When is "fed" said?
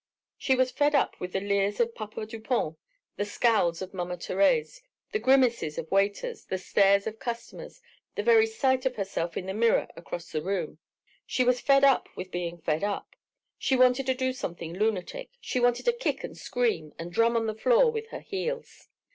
0.71-0.95, 11.61-11.83, 12.57-12.83